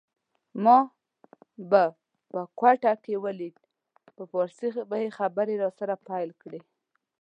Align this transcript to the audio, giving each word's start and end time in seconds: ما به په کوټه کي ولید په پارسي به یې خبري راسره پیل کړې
ما 0.63 0.79
به 1.69 1.83
په 2.31 2.39
کوټه 2.59 2.93
کي 3.03 3.15
ولید 3.25 3.55
په 4.15 4.23
پارسي 4.31 4.67
به 4.89 4.97
یې 5.03 5.09
خبري 5.17 5.55
راسره 5.63 5.95
پیل 6.07 6.29
کړې 6.41 6.61